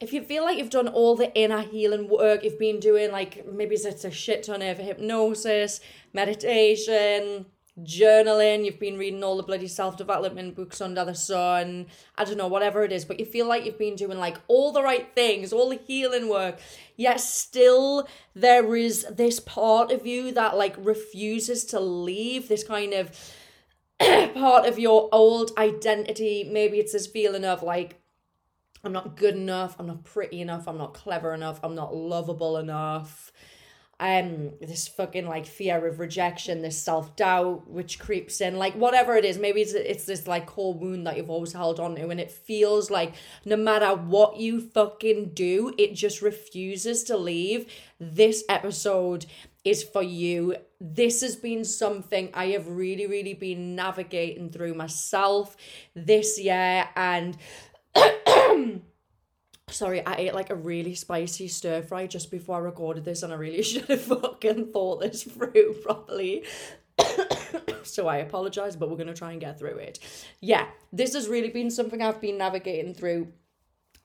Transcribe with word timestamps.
if 0.00 0.12
you 0.12 0.22
feel 0.22 0.44
like 0.44 0.58
you've 0.58 0.70
done 0.70 0.88
all 0.88 1.16
the 1.16 1.34
inner 1.34 1.62
healing 1.62 2.08
work, 2.08 2.44
you've 2.44 2.58
been 2.58 2.78
doing 2.78 3.10
like 3.10 3.44
maybe 3.50 3.74
it's 3.74 4.04
a 4.04 4.10
shit 4.10 4.44
ton 4.44 4.62
of 4.62 4.78
hypnosis, 4.78 5.80
meditation, 6.12 7.46
journaling, 7.82 8.64
you've 8.64 8.78
been 8.78 8.98
reading 8.98 9.22
all 9.22 9.36
the 9.36 9.42
bloody 9.42 9.68
self 9.68 9.96
development 9.96 10.54
books 10.54 10.80
under 10.80 11.04
the 11.04 11.14
sun, 11.14 11.86
I 12.16 12.24
don't 12.24 12.36
know, 12.36 12.48
whatever 12.48 12.84
it 12.84 12.92
is, 12.92 13.04
but 13.04 13.18
you 13.18 13.26
feel 13.26 13.46
like 13.46 13.64
you've 13.64 13.78
been 13.78 13.96
doing 13.96 14.18
like 14.18 14.38
all 14.48 14.72
the 14.72 14.82
right 14.82 15.08
things, 15.14 15.52
all 15.52 15.70
the 15.70 15.80
healing 15.86 16.28
work, 16.28 16.60
yet 16.96 17.20
still 17.20 18.08
there 18.34 18.74
is 18.76 19.04
this 19.10 19.40
part 19.40 19.90
of 19.90 20.06
you 20.06 20.32
that 20.32 20.56
like 20.56 20.76
refuses 20.78 21.64
to 21.66 21.80
leave, 21.80 22.48
this 22.48 22.64
kind 22.64 22.92
of 22.94 23.10
part 24.34 24.66
of 24.66 24.78
your 24.78 25.08
old 25.12 25.52
identity. 25.58 26.48
Maybe 26.50 26.78
it's 26.78 26.92
this 26.92 27.06
feeling 27.06 27.44
of 27.44 27.62
like, 27.62 27.97
I'm 28.84 28.92
not 28.92 29.16
good 29.16 29.34
enough, 29.34 29.76
I'm 29.78 29.86
not 29.86 30.04
pretty 30.04 30.40
enough, 30.40 30.68
I'm 30.68 30.78
not 30.78 30.94
clever 30.94 31.34
enough, 31.34 31.60
I'm 31.62 31.74
not 31.74 31.94
lovable 31.94 32.58
enough. 32.58 33.32
Um, 34.00 34.52
this 34.60 34.86
fucking 34.86 35.26
like 35.26 35.44
fear 35.44 35.84
of 35.84 35.98
rejection, 35.98 36.62
this 36.62 36.80
self 36.80 37.16
doubt 37.16 37.68
which 37.68 37.98
creeps 37.98 38.40
in, 38.40 38.56
like 38.56 38.74
whatever 38.74 39.16
it 39.16 39.24
is, 39.24 39.38
maybe 39.38 39.60
it's 39.60 39.72
it's 39.72 40.04
this 40.04 40.28
like 40.28 40.46
core 40.46 40.72
wound 40.72 41.04
that 41.08 41.16
you've 41.16 41.30
always 41.30 41.52
held 41.52 41.80
on 41.80 41.96
to, 41.96 42.08
and 42.08 42.20
it 42.20 42.30
feels 42.30 42.92
like 42.92 43.14
no 43.44 43.56
matter 43.56 43.96
what 43.96 44.36
you 44.36 44.60
fucking 44.60 45.32
do, 45.34 45.74
it 45.76 45.94
just 45.94 46.22
refuses 46.22 47.02
to 47.04 47.16
leave. 47.16 47.66
This 47.98 48.44
episode 48.48 49.26
is 49.64 49.82
for 49.82 50.02
you. 50.04 50.54
This 50.80 51.20
has 51.22 51.34
been 51.34 51.64
something 51.64 52.30
I 52.32 52.46
have 52.48 52.68
really, 52.68 53.08
really 53.08 53.34
been 53.34 53.74
navigating 53.74 54.50
through 54.50 54.74
myself 54.74 55.56
this 55.96 56.38
year, 56.38 56.88
and 56.94 57.36
Sorry, 59.70 60.04
I 60.04 60.14
ate 60.16 60.34
like 60.34 60.50
a 60.50 60.54
really 60.54 60.94
spicy 60.94 61.48
stir 61.48 61.82
fry 61.82 62.06
just 62.06 62.30
before 62.30 62.56
I 62.56 62.60
recorded 62.60 63.04
this, 63.04 63.22
and 63.22 63.32
I 63.32 63.36
really 63.36 63.62
should 63.64 63.84
have 63.84 64.02
fucking 64.02 64.72
thought 64.72 65.00
this 65.00 65.22
through 65.24 65.74
properly. 65.82 66.44
so 67.82 68.08
I 68.08 68.18
apologize, 68.18 68.76
but 68.76 68.90
we're 68.90 68.96
gonna 68.96 69.14
try 69.14 69.32
and 69.32 69.40
get 69.40 69.58
through 69.58 69.76
it. 69.76 69.98
Yeah, 70.40 70.66
this 70.92 71.14
has 71.14 71.28
really 71.28 71.50
been 71.50 71.70
something 71.70 72.02
I've 72.02 72.20
been 72.20 72.38
navigating 72.38 72.94
through 72.94 73.32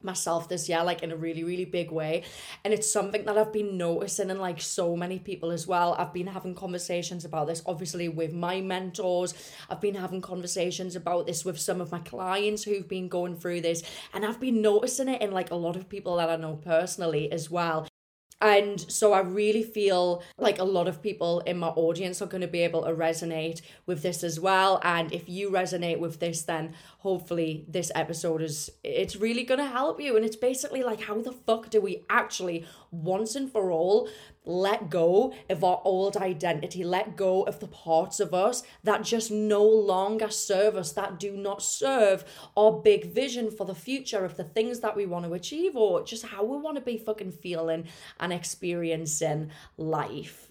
myself 0.03 0.49
this 0.49 0.67
year 0.69 0.83
like 0.83 1.03
in 1.03 1.11
a 1.11 1.15
really 1.15 1.43
really 1.43 1.65
big 1.65 1.91
way. 1.91 2.23
And 2.63 2.73
it's 2.73 2.91
something 2.91 3.25
that 3.25 3.37
I've 3.37 3.53
been 3.53 3.77
noticing 3.77 4.29
in 4.29 4.39
like 4.39 4.61
so 4.61 4.95
many 4.95 5.19
people 5.19 5.51
as 5.51 5.67
well. 5.67 5.93
I've 5.93 6.13
been 6.13 6.27
having 6.27 6.55
conversations 6.55 7.25
about 7.25 7.47
this 7.47 7.61
obviously 7.65 8.09
with 8.09 8.33
my 8.33 8.61
mentors. 8.61 9.33
I've 9.69 9.81
been 9.81 9.95
having 9.95 10.21
conversations 10.21 10.95
about 10.95 11.27
this 11.27 11.45
with 11.45 11.59
some 11.59 11.81
of 11.81 11.91
my 11.91 11.99
clients 11.99 12.63
who've 12.63 12.87
been 12.87 13.07
going 13.07 13.35
through 13.35 13.61
this. 13.61 13.83
And 14.13 14.25
I've 14.25 14.39
been 14.39 14.61
noticing 14.61 15.09
it 15.09 15.21
in 15.21 15.31
like 15.31 15.51
a 15.51 15.55
lot 15.55 15.75
of 15.75 15.89
people 15.89 16.17
that 16.17 16.29
I 16.29 16.35
know 16.35 16.55
personally 16.55 17.31
as 17.31 17.49
well 17.49 17.87
and 18.43 18.79
so 18.91 19.13
I 19.13 19.21
really 19.21 19.63
feel 19.63 20.21
like 20.37 20.59
a 20.59 20.65
lot 20.65 20.89
of 20.89 21.01
people 21.01 21.39
in 21.41 21.57
my 21.57 21.69
audience 21.69 22.21
are 22.21 22.25
going 22.25 22.41
to 22.41 22.47
be 22.47 22.59
able 22.59 22.83
to 22.83 22.91
resonate 22.91 23.61
with 23.85 24.01
this 24.01 24.21
as 24.21 24.37
well. 24.37 24.81
And 24.83 25.13
if 25.13 25.29
you 25.29 25.49
resonate 25.49 25.99
with 25.99 26.19
this, 26.19 26.41
then 26.41 26.73
hopefully 26.97 27.63
this 27.69 27.89
episode 27.95 28.41
is 28.41 28.69
it's 28.83 29.15
really 29.15 29.45
going 29.45 29.61
to 29.61 29.65
help 29.67 30.01
you. 30.01 30.17
And 30.17 30.25
it's 30.25 30.35
basically 30.35 30.83
like 30.83 30.99
how 30.99 31.21
the 31.21 31.31
fuck 31.31 31.69
do 31.69 31.79
we 31.79 32.03
actually 32.09 32.65
once 32.91 33.35
and 33.35 33.49
for 33.49 33.71
all 33.71 34.09
let 34.45 34.89
go 34.89 35.33
of 35.49 35.63
our 35.63 35.81
old 35.85 36.17
identity, 36.17 36.83
let 36.83 37.15
go 37.15 37.43
of 37.43 37.59
the 37.59 37.67
parts 37.67 38.19
of 38.19 38.33
us 38.33 38.63
that 38.83 39.03
just 39.03 39.31
no 39.31 39.63
longer 39.63 40.29
serve 40.29 40.75
us, 40.75 40.91
that 40.93 41.19
do 41.19 41.37
not 41.37 41.61
serve 41.61 42.25
our 42.57 42.71
big 42.71 43.05
vision 43.05 43.49
for 43.49 43.65
the 43.65 43.75
future 43.75 44.25
of 44.25 44.37
the 44.37 44.43
things 44.43 44.81
that 44.81 44.95
we 44.95 45.05
want 45.05 45.25
to 45.25 45.33
achieve 45.33 45.75
or 45.75 46.03
just 46.03 46.25
how 46.25 46.43
we 46.43 46.57
want 46.57 46.75
to 46.75 46.81
be 46.81 46.97
fucking 46.97 47.31
feeling 47.31 47.85
and 48.19 48.33
experiencing 48.33 49.51
life. 49.77 50.49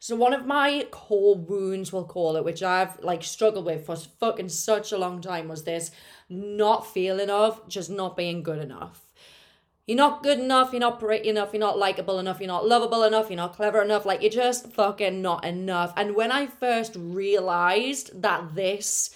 So 0.00 0.14
one 0.14 0.32
of 0.32 0.46
my 0.46 0.86
core 0.92 1.34
wounds, 1.34 1.92
we'll 1.92 2.04
call 2.04 2.36
it, 2.36 2.44
which 2.44 2.62
I've 2.62 3.00
like 3.00 3.24
struggled 3.24 3.64
with 3.64 3.86
for 3.86 3.96
fucking 3.96 4.48
such 4.48 4.92
a 4.92 4.98
long 4.98 5.20
time, 5.20 5.48
was 5.48 5.64
this 5.64 5.90
not 6.28 6.86
feeling 6.86 7.30
of 7.30 7.68
just 7.68 7.90
not 7.90 8.16
being 8.16 8.42
good 8.44 8.60
enough 8.60 9.07
you're 9.88 9.96
not 9.96 10.22
good 10.22 10.38
enough, 10.38 10.74
you're 10.74 10.80
not 10.80 11.00
pretty 11.00 11.30
enough, 11.30 11.54
you're 11.54 11.60
not 11.60 11.78
likable 11.78 12.18
enough, 12.18 12.40
you're 12.40 12.46
not 12.46 12.68
lovable 12.68 13.04
enough, 13.04 13.30
you're 13.30 13.38
not 13.38 13.54
clever 13.54 13.80
enough, 13.80 14.04
like 14.04 14.20
you're 14.20 14.30
just 14.30 14.70
fucking 14.70 15.22
not 15.22 15.46
enough. 15.46 15.94
And 15.96 16.14
when 16.14 16.30
I 16.30 16.46
first 16.46 16.94
realized 16.94 18.20
that 18.20 18.54
this 18.54 19.08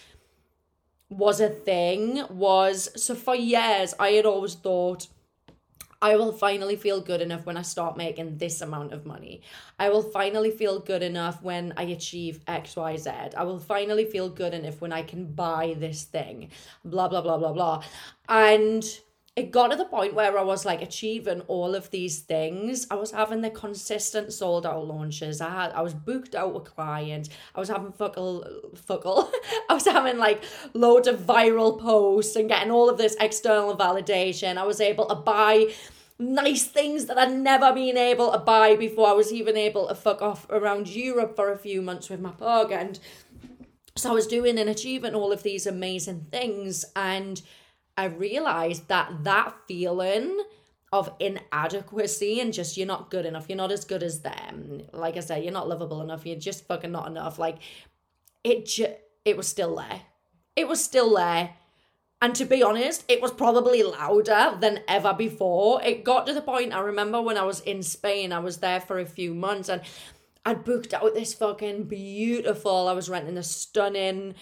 was 1.11 1.43
a 1.43 1.51
thing, 1.51 2.25
was 2.31 2.89
so 2.97 3.15
for 3.15 3.37
years 3.37 3.93
I 4.01 4.13
had 4.13 4.25
always 4.25 4.55
thought, 4.55 5.09
I 6.01 6.17
will 6.17 6.33
finally 6.33 6.77
feel 6.77 7.03
good 7.03 7.21
enough 7.21 7.45
when 7.45 7.59
I 7.59 7.63
start 7.63 7.99
making 7.99 8.39
this 8.39 8.63
amount 8.63 8.93
of 8.93 9.05
money. 9.05 9.43
I 9.79 9.91
will 9.91 10.03
finally 10.03 10.51
feel 10.51 10.81
good 10.81 11.03
enough 11.03 11.43
when 11.43 11.75
I 11.77 11.83
achieve 11.83 12.41
XYZ. 12.47 13.35
I 13.35 13.45
will 13.45 13.61
finally 13.61 14.07
feel 14.07 14.31
good 14.31 14.55
enough 14.55 14.81
when 14.81 14.93
I 14.93 15.03
can 15.03 15.27
buy 15.27 15.77
this 15.79 16.05
thing. 16.05 16.51
Blah, 16.83 17.09
blah, 17.09 17.21
blah, 17.21 17.37
blah, 17.37 17.53
blah. 17.53 17.85
And 18.29 18.83
it 19.35 19.51
got 19.51 19.69
to 19.69 19.77
the 19.77 19.87
point 19.87 20.13
where 20.13 20.39
I 20.39 20.43
was 20.43 20.67
like 20.67 20.83
achieving 20.83 21.41
all 21.43 21.75
of 21.75 21.91
these 21.91 22.21
things. 22.21 22.87
I 22.91 22.97
was 22.97 23.13
having 23.13 23.41
the 23.41 23.49
consistent 23.49 24.31
sold 24.31 24.67
out 24.67 24.87
launches. 24.87 25.41
I 25.41 25.49
had 25.49 25.73
I 25.73 25.81
was 25.81 25.95
booked 25.95 26.35
out 26.35 26.53
with 26.53 26.65
clients. 26.65 27.31
I 27.55 27.61
was 27.61 27.71
having 27.71 27.93
fuckle 27.93 28.45
fuckle. 28.75 29.33
I 29.71 29.75
was 29.75 29.87
having 29.87 30.19
like 30.19 30.45
loads 30.75 31.09
of 31.09 31.21
viral 31.21 31.81
posts 31.81 32.37
and 32.37 32.49
getting 32.49 32.71
all 32.71 32.91
of 32.91 32.99
this 32.99 33.17
external 33.21 33.75
validation. 33.75 34.59
I 34.59 34.65
was 34.65 34.83
able 34.83 35.07
to 35.07 35.15
buy 35.15 35.73
nice 36.19 36.65
things 36.65 37.07
that 37.07 37.17
I'd 37.17 37.33
never 37.33 37.73
been 37.73 37.97
able 37.97 38.33
to 38.33 38.39
buy 38.39 38.77
before 38.77 39.09
I 39.09 39.13
was 39.13 39.33
even 39.33 39.57
able 39.57 39.89
to 39.89 39.95
fuck 39.95 40.21
off 40.21 40.47
around 40.51 40.89
Europe 40.89 41.37
for 41.37 41.51
a 41.51 41.59
few 41.59 41.81
months 41.81 42.11
with 42.11 42.21
my 42.21 42.33
pug 42.33 42.71
and 42.71 43.01
so 43.97 44.11
I 44.11 44.15
was 44.15 44.27
doing 44.27 44.59
and 44.59 44.71
achieving 44.71 45.15
all 45.15 45.33
of 45.33 45.43
these 45.43 45.67
amazing 45.67 46.27
things 46.31 46.85
and 46.95 47.43
I 47.97 48.07
realized 48.07 48.89
that 48.89 49.25
that 49.25 49.55
feeling 49.69 50.43
of 50.93 51.11
inadequacy 51.21 52.41
and 52.41 52.53
just 52.53 52.77
you're 52.77 52.87
not 52.87 53.11
good 53.11 53.25
enough, 53.25 53.47
you're 53.49 53.57
not 53.57 53.73
as 53.73 53.85
good 53.85 54.03
as 54.03 54.21
them. 54.21 54.83
Like 54.93 55.17
I 55.17 55.21
said, 55.21 55.43
you're 55.43 55.53
not 55.53 55.69
lovable 55.69 56.03
enough, 56.03 56.27
you're 56.27 56.39
just 56.39 56.67
fucking 56.67 56.93
not 56.93 57.07
enough. 57.07 57.39
Like 57.39 57.59
it 58.45 58.67
ju- 58.67 58.95
it 59.25 59.37
was 59.37 59.49
still 59.49 59.77
there. 59.77 60.03
It 60.55 60.69
was 60.69 60.83
still 60.85 61.15
there. 61.15 61.55
And 62.21 62.35
to 62.37 62.45
be 62.45 62.63
honest, 62.63 63.05
it 63.09 63.21
was 63.21 63.33
probably 63.33 63.83
louder 63.83 64.57
than 64.61 64.81
ever 64.87 65.13
before. 65.13 65.83
It 65.83 66.05
got 66.05 66.27
to 66.27 66.35
the 66.35 66.41
point 66.41 66.73
I 66.73 66.81
remember 66.81 67.21
when 67.21 67.37
I 67.37 67.43
was 67.43 67.61
in 67.61 67.83
Spain, 67.83 68.33
I 68.33 68.39
was 68.39 68.59
there 68.59 68.81
for 68.81 68.99
a 69.01 69.07
few 69.07 69.35
months 69.35 69.69
and 69.69 69.83
I'd 70.45 70.65
booked 70.65 70.93
out 70.93 71.15
this 71.15 71.35
fucking 71.35 71.85
beautiful, 71.85 72.89
I 72.89 72.93
was 72.93 73.09
renting 73.09 73.39
a 73.39 73.43
stunning 73.43 74.35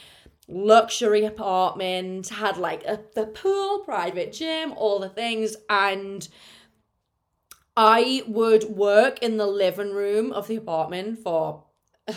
luxury 0.51 1.25
apartment, 1.25 2.29
had 2.29 2.57
like 2.57 2.85
a, 2.85 3.01
the 3.15 3.27
pool, 3.27 3.81
private 3.81 4.33
gym, 4.33 4.73
all 4.77 4.99
the 4.99 5.09
things. 5.09 5.57
And 5.69 6.27
I 7.77 8.23
would 8.27 8.65
work 8.65 9.23
in 9.23 9.37
the 9.37 9.47
living 9.47 9.93
room 9.93 10.33
of 10.33 10.49
the 10.49 10.57
apartment 10.57 11.21
for 11.21 11.65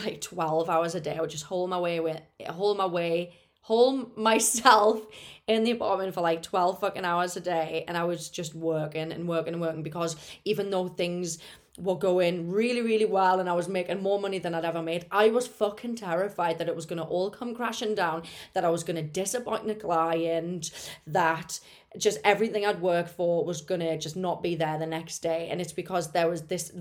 like 0.04 0.22
12 0.22 0.70
hours 0.70 0.96
a 0.96 1.02
day. 1.02 1.16
I 1.18 1.22
would 1.22 1.30
just 1.30 1.46
hold 1.46 1.70
my 1.70 1.80
way 1.80 2.00
with 2.00 2.22
hold 2.48 2.78
my 2.78 2.86
way, 2.86 3.34
hold 3.62 4.18
myself 4.18 5.02
in 5.48 5.64
the 5.64 5.72
apartment 5.72 6.14
for 6.14 6.22
like 6.22 6.42
12 6.42 6.80
fucking 6.80 7.06
hours 7.06 7.38
a 7.38 7.42
day. 7.42 7.86
And 7.88 7.98
I 7.98 8.04
was 8.06 8.30
just 8.30 8.56
working 8.56 9.12
and 9.12 9.28
working 9.28 9.54
and 9.54 9.62
working 9.62 9.84
because 9.84 10.16
even 10.46 10.70
though 10.70 10.88
things 10.88 11.38
were 11.78 11.98
going 11.98 12.52
really, 12.52 12.82
really 12.82 13.06
well 13.06 13.40
and 13.40 13.50
I 13.50 13.54
was 13.54 13.68
making 13.68 14.02
more 14.02 14.20
money 14.20 14.38
than 14.38 14.54
I'd 14.54 14.66
ever 14.66 14.82
made, 14.82 15.08
I 15.10 15.30
was 15.30 15.48
fucking 15.48 15.96
terrified 15.96 16.60
that 16.60 16.68
it 16.68 16.76
was 16.76 16.86
going 16.86 16.98
to 16.98 17.04
all 17.04 17.32
come 17.32 17.56
crashing 17.56 17.96
down, 17.96 18.24
that 18.54 18.64
I 18.64 18.70
was 18.70 18.84
going 18.84 18.98
to 18.98 19.02
disappoint 19.02 19.66
the 19.66 19.74
client, 19.74 20.70
that 21.08 21.60
just 21.98 22.20
everything 22.24 22.66
I'd 22.66 22.82
worked 22.82 23.10
for 23.10 23.44
was 23.44 23.62
going 23.62 23.82
to 23.82 23.98
just 23.98 24.16
not 24.16 24.44
be 24.44 24.56
there 24.56 24.78
the 24.78 24.86
next 24.86 25.20
day. 25.20 25.48
And 25.50 25.62
it's 25.62 25.74
because 25.74 26.12
there 26.12 26.30
was 26.30 26.44
this 26.44 26.72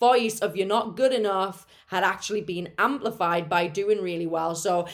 voice 0.00 0.40
of 0.40 0.56
you're 0.56 0.66
not 0.66 0.96
good 0.96 1.12
enough 1.12 1.66
had 1.86 2.04
actually 2.04 2.42
been 2.42 2.70
amplified 2.78 3.48
by 3.48 3.68
doing 3.68 4.02
really 4.02 4.26
well. 4.26 4.54
So 4.54 4.86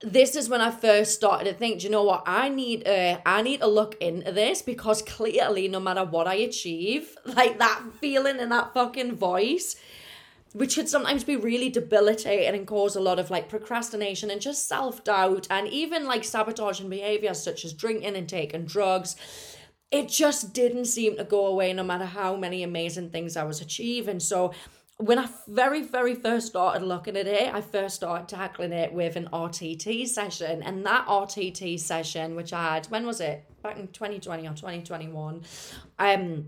this 0.00 0.36
is 0.36 0.48
when 0.48 0.60
I 0.60 0.70
first 0.70 1.14
started 1.14 1.44
to 1.50 1.54
think, 1.54 1.80
do 1.80 1.86
you 1.86 1.90
know 1.90 2.04
what, 2.04 2.22
I 2.26 2.48
need 2.48 2.86
uh, 2.86 3.18
I 3.26 3.42
need 3.42 3.60
to 3.60 3.66
look 3.66 3.96
into 4.00 4.30
this 4.30 4.62
because 4.62 5.02
clearly 5.02 5.66
no 5.66 5.80
matter 5.80 6.04
what 6.04 6.28
I 6.28 6.34
achieve, 6.34 7.16
like 7.24 7.58
that 7.58 7.82
feeling 8.00 8.38
and 8.38 8.52
that 8.52 8.72
fucking 8.74 9.16
voice, 9.16 9.74
which 10.52 10.76
could 10.76 10.88
sometimes 10.88 11.24
be 11.24 11.36
really 11.36 11.68
debilitating 11.68 12.54
and 12.54 12.66
cause 12.66 12.94
a 12.94 13.00
lot 13.00 13.18
of 13.18 13.30
like 13.30 13.48
procrastination 13.48 14.30
and 14.30 14.40
just 14.40 14.68
self-doubt 14.68 15.48
and 15.50 15.66
even 15.68 16.06
like 16.06 16.24
sabotaging 16.24 16.88
behaviors 16.88 17.42
such 17.42 17.64
as 17.64 17.72
drinking 17.72 18.14
and 18.14 18.28
taking 18.28 18.66
drugs. 18.66 19.16
It 19.90 20.08
just 20.08 20.52
didn't 20.52 20.84
seem 20.84 21.16
to 21.16 21.24
go 21.24 21.46
away 21.46 21.72
no 21.72 21.82
matter 21.82 22.04
how 22.04 22.36
many 22.36 22.62
amazing 22.62 23.08
things 23.10 23.36
I 23.36 23.44
was 23.44 23.62
achieving. 23.62 24.20
So 24.20 24.52
when 24.98 25.18
I 25.18 25.28
very, 25.46 25.82
very 25.82 26.14
first 26.14 26.48
started 26.48 26.82
looking 26.82 27.16
at 27.16 27.26
it, 27.26 27.54
I 27.54 27.60
first 27.60 27.96
started 27.96 28.28
tackling 28.28 28.72
it 28.72 28.92
with 28.92 29.16
an 29.16 29.28
RTT 29.32 30.08
session. 30.08 30.62
And 30.62 30.84
that 30.86 31.06
RTT 31.06 31.78
session, 31.80 32.34
which 32.34 32.52
I 32.52 32.74
had, 32.74 32.86
when 32.86 33.06
was 33.06 33.20
it? 33.20 33.44
back 33.62 33.78
in 33.78 33.88
2020 33.88 34.46
or 34.46 34.54
2021. 34.54 35.42
Um, 35.98 36.46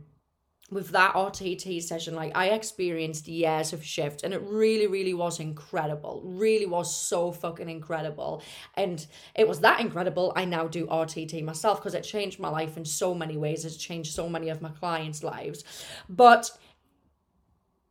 with 0.71 0.91
that 0.91 1.15
RTT 1.15 1.83
session, 1.83 2.15
like 2.15 2.37
I 2.37 2.51
experienced 2.51 3.27
years 3.27 3.73
of 3.73 3.85
shift 3.85 4.23
and 4.23 4.33
it 4.33 4.41
really, 4.43 4.87
really 4.87 5.15
was 5.15 5.41
incredible. 5.41 6.23
Really 6.25 6.67
was 6.67 6.95
so 6.95 7.33
fucking 7.33 7.69
incredible. 7.69 8.43
And 8.75 9.05
it 9.35 9.49
was 9.49 9.61
that 9.61 9.81
incredible. 9.81 10.33
I 10.37 10.45
now 10.45 10.69
do 10.69 10.87
RTT 10.87 11.43
myself 11.43 11.81
because 11.81 11.95
it 11.95 12.03
changed 12.03 12.39
my 12.39 12.49
life 12.49 12.77
in 12.77 12.85
so 12.85 13.15
many 13.15 13.37
ways. 13.37 13.65
It's 13.65 13.77
changed 13.77 14.13
so 14.13 14.29
many 14.29 14.49
of 14.49 14.63
my 14.63 14.69
clients' 14.69 15.25
lives. 15.25 15.65
But 16.09 16.57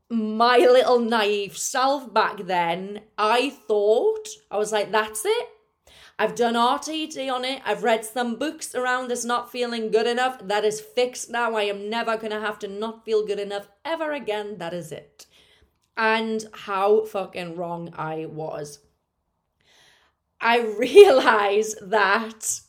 my 0.10 0.58
little 0.58 1.00
naive 1.00 1.58
self 1.58 2.12
back 2.14 2.46
then, 2.46 3.02
I 3.18 3.52
thought, 3.52 4.28
I 4.50 4.58
was 4.58 4.72
like, 4.72 4.92
that's 4.92 5.24
it. 5.26 5.48
I've 6.18 6.36
done 6.36 6.56
RTT 6.56 7.32
on 7.32 7.46
it. 7.46 7.62
I've 7.64 7.84
read 7.84 8.04
some 8.04 8.36
books 8.36 8.76
around 8.76 9.08
this 9.08 9.24
not 9.24 9.52
feeling 9.52 9.90
good 9.90 10.08
enough. 10.08 10.40
That 10.46 10.66
is 10.66 10.82
fixed 10.82 11.30
now. 11.30 11.56
I 11.56 11.64
am 11.64 11.90
never 11.90 12.18
going 12.18 12.34
to 12.34 12.42
have 12.42 12.60
to 12.60 12.68
not 12.68 13.06
feel 13.06 13.26
good 13.26 13.40
enough 13.40 13.70
ever 13.86 14.12
again. 14.12 14.58
That 14.58 14.74
is 14.74 14.92
it. 14.92 15.28
And 15.96 16.46
how 16.52 17.06
fucking 17.06 17.56
wrong 17.56 17.94
I 17.96 18.26
was. 18.26 18.80
I 20.42 20.60
realize 20.78 21.76
that, 21.82 22.62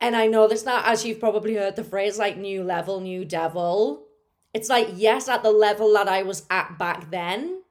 and 0.00 0.16
I 0.16 0.26
know 0.26 0.48
this 0.48 0.64
now, 0.64 0.82
as 0.84 1.04
you've 1.04 1.20
probably 1.20 1.56
heard 1.56 1.76
the 1.76 1.84
phrase 1.84 2.18
like 2.18 2.38
new 2.38 2.62
level, 2.62 3.00
new 3.00 3.26
devil. 3.26 4.06
It's 4.52 4.68
like, 4.68 4.88
yes, 4.94 5.28
at 5.28 5.42
the 5.42 5.52
level 5.52 5.92
that 5.94 6.08
I 6.08 6.22
was 6.22 6.44
at 6.50 6.78
back 6.78 7.10
then, 7.10 7.62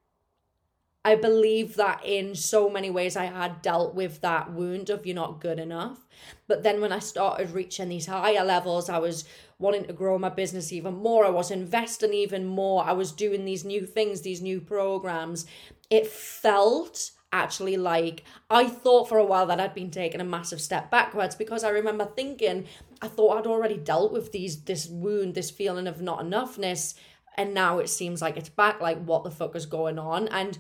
I 1.04 1.16
believe 1.16 1.76
that 1.76 2.02
in 2.06 2.36
so 2.36 2.70
many 2.70 2.90
ways 2.90 3.16
I 3.16 3.26
had 3.26 3.62
dealt 3.62 3.96
with 3.96 4.22
that 4.22 4.52
wound 4.52 4.90
of 4.90 5.06
you're 5.06 5.16
not 5.16 5.40
good 5.40 5.58
enough. 5.58 6.06
But 6.48 6.64
then 6.64 6.82
when 6.82 6.92
I 6.92 7.00
started 7.00 7.52
reaching 7.52 7.90
these 7.90 8.08
higher 8.08 8.44
levels, 8.44 8.90
I 8.90 8.98
was 9.00 9.24
wanting 9.58 9.86
to 9.86 9.94
grow 9.94 10.18
my 10.18 10.30
business 10.30 10.74
even 10.74 10.96
more. 10.96 11.26
I 11.26 11.30
was 11.30 11.52
investing 11.52 12.14
even 12.14 12.46
more. 12.46 12.84
I 12.84 12.92
was 12.92 13.12
doing 13.12 13.46
these 13.46 13.64
new 13.64 13.86
things, 13.86 14.22
these 14.22 14.42
new 14.42 14.60
programs. 14.60 15.46
It 15.90 16.08
felt 16.08 17.12
actually 17.32 17.78
like 17.78 18.24
I 18.50 18.68
thought 18.68 19.08
for 19.08 19.18
a 19.18 19.26
while 19.26 19.46
that 19.48 19.60
I'd 19.60 19.76
been 19.76 19.92
taking 19.92 20.22
a 20.22 20.26
massive 20.26 20.62
step 20.62 20.90
backwards 20.90 21.36
because 21.36 21.64
I 21.64 21.70
remember 21.70 22.06
thinking 22.06 22.66
I 23.02 23.08
thought 23.08 23.38
I'd 23.38 23.48
already 23.48 23.78
dealt 23.78 24.12
with 24.12 24.32
these 24.32 24.64
this 24.64 24.88
wound, 24.88 25.36
this 25.36 25.52
feeling 25.52 25.88
of 25.88 26.02
not 26.02 26.20
enoughness, 26.20 26.96
and 27.36 27.54
now 27.54 27.80
it 27.80 27.90
seems 27.90 28.22
like 28.22 28.38
it's 28.38 28.50
back. 28.50 28.82
Like 28.82 29.04
what 29.04 29.24
the 29.24 29.32
fuck 29.32 29.56
is 29.56 29.66
going 29.66 30.00
on? 30.00 30.28
And 30.30 30.58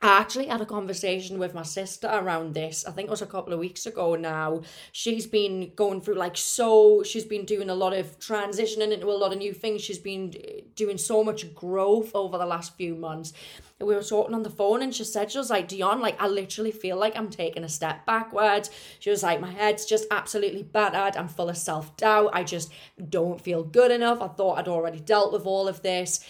I 0.00 0.20
actually 0.20 0.46
had 0.46 0.60
a 0.60 0.66
conversation 0.66 1.40
with 1.40 1.54
my 1.54 1.64
sister 1.64 2.06
around 2.06 2.54
this. 2.54 2.84
I 2.86 2.92
think 2.92 3.08
it 3.08 3.10
was 3.10 3.22
a 3.22 3.26
couple 3.26 3.52
of 3.52 3.58
weeks 3.58 3.84
ago 3.84 4.14
now. 4.14 4.62
She's 4.92 5.26
been 5.26 5.72
going 5.74 6.02
through 6.02 6.14
like 6.14 6.36
so, 6.36 7.02
she's 7.02 7.24
been 7.24 7.44
doing 7.44 7.68
a 7.68 7.74
lot 7.74 7.92
of 7.92 8.16
transitioning 8.20 8.92
into 8.92 9.10
a 9.10 9.18
lot 9.18 9.32
of 9.32 9.38
new 9.38 9.52
things. 9.52 9.82
She's 9.82 9.98
been 9.98 10.34
uh, 10.36 10.60
doing 10.76 10.98
so 10.98 11.24
much 11.24 11.52
growth 11.52 12.12
over 12.14 12.38
the 12.38 12.46
last 12.46 12.76
few 12.76 12.94
months. 12.94 13.32
We 13.80 13.92
were 13.92 14.04
talking 14.04 14.36
on 14.36 14.44
the 14.44 14.50
phone 14.50 14.82
and 14.82 14.94
she 14.94 15.02
said, 15.02 15.32
she 15.32 15.38
was 15.38 15.50
like, 15.50 15.68
Dionne, 15.68 16.00
like, 16.00 16.20
I 16.22 16.28
literally 16.28 16.70
feel 16.72 16.96
like 16.96 17.16
I'm 17.16 17.30
taking 17.30 17.64
a 17.64 17.68
step 17.68 18.06
backwards. 18.06 18.70
She 19.00 19.10
was 19.10 19.24
like, 19.24 19.40
my 19.40 19.50
head's 19.50 19.84
just 19.84 20.06
absolutely 20.12 20.62
battered. 20.62 21.16
I'm 21.16 21.28
full 21.28 21.48
of 21.48 21.56
self 21.56 21.96
doubt. 21.96 22.30
I 22.32 22.44
just 22.44 22.72
don't 23.08 23.40
feel 23.40 23.64
good 23.64 23.90
enough. 23.90 24.20
I 24.20 24.28
thought 24.28 24.58
I'd 24.58 24.68
already 24.68 25.00
dealt 25.00 25.32
with 25.32 25.44
all 25.44 25.66
of 25.66 25.82
this. 25.82 26.24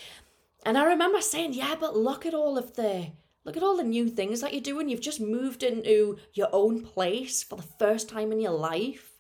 And 0.65 0.79
I 0.79 0.85
remember 0.85 1.21
saying, 1.21 1.53
yeah, 1.53 1.75
but 1.79 1.97
look 1.97 2.25
at 2.25 2.33
all 2.35 2.57
of 2.57 2.75
the 2.75 3.09
Look 3.49 3.57
at 3.57 3.63
all 3.63 3.79
the 3.79 3.83
new 3.83 4.11
things 4.11 4.43
that 4.43 4.53
you're 4.53 4.61
doing. 4.61 4.91
You've 4.91 5.01
just 5.01 5.23
moved 5.23 5.63
into 5.63 6.19
your 6.35 6.51
own 6.53 6.83
place 6.83 7.43
for 7.43 7.57
the 7.57 7.63
first 7.63 8.07
time 8.07 8.31
in 8.31 8.41
your 8.43 8.53
life. 8.53 9.13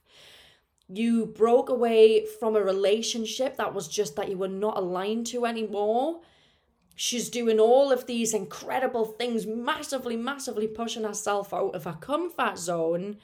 You 0.86 1.24
broke 1.24 1.70
away 1.70 2.26
from 2.38 2.54
a 2.54 2.60
relationship 2.60 3.56
that 3.56 3.72
was 3.72 3.88
just 3.88 4.16
that 4.16 4.28
you 4.28 4.36
were 4.36 4.46
not 4.46 4.76
aligned 4.76 5.28
to 5.28 5.46
anymore. 5.46 6.20
She's 6.94 7.30
doing 7.30 7.58
all 7.58 7.90
of 7.90 8.04
these 8.04 8.34
incredible 8.34 9.06
things, 9.06 9.46
massively, 9.46 10.14
massively 10.14 10.66
pushing 10.66 11.04
herself 11.04 11.54
out 11.54 11.74
of 11.74 11.84
her 11.84 11.96
comfort 11.98 12.58
zone. 12.58 13.16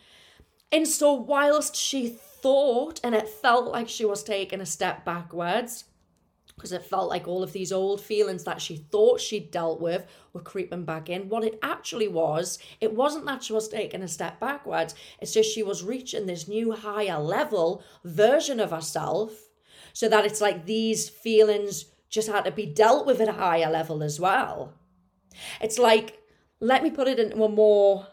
And 0.72 0.88
so, 0.88 1.12
whilst 1.12 1.76
she 1.76 2.08
thought 2.08 2.98
and 3.04 3.14
it 3.14 3.28
felt 3.28 3.70
like 3.70 3.90
she 3.90 4.06
was 4.06 4.22
taking 4.22 4.62
a 4.62 4.66
step 4.66 5.04
backwards, 5.04 5.84
because 6.56 6.72
it 6.72 6.84
felt 6.84 7.10
like 7.10 7.26
all 7.26 7.42
of 7.42 7.52
these 7.52 7.72
old 7.72 8.00
feelings 8.00 8.44
that 8.44 8.60
she 8.60 8.76
thought 8.76 9.20
she'd 9.20 9.50
dealt 9.50 9.80
with 9.80 10.06
were 10.32 10.40
creeping 10.40 10.84
back 10.84 11.08
in. 11.08 11.28
What 11.28 11.44
it 11.44 11.58
actually 11.62 12.08
was, 12.08 12.58
it 12.80 12.94
wasn't 12.94 13.26
that 13.26 13.42
she 13.42 13.52
was 13.52 13.68
taking 13.68 14.02
a 14.02 14.08
step 14.08 14.38
backwards, 14.38 14.94
it's 15.20 15.34
just 15.34 15.52
she 15.52 15.62
was 15.62 15.82
reaching 15.82 16.26
this 16.26 16.48
new 16.48 16.72
higher 16.72 17.18
level 17.18 17.82
version 18.04 18.60
of 18.60 18.70
herself, 18.70 19.32
so 19.92 20.08
that 20.08 20.24
it's 20.24 20.40
like 20.40 20.66
these 20.66 21.08
feelings 21.08 21.86
just 22.08 22.28
had 22.28 22.44
to 22.44 22.52
be 22.52 22.66
dealt 22.66 23.06
with 23.06 23.20
at 23.20 23.28
a 23.28 23.32
higher 23.32 23.70
level 23.70 24.02
as 24.02 24.20
well. 24.20 24.74
It's 25.60 25.78
like, 25.78 26.20
let 26.60 26.82
me 26.82 26.90
put 26.90 27.08
it 27.08 27.18
into 27.18 27.42
a 27.42 27.48
more, 27.48 28.06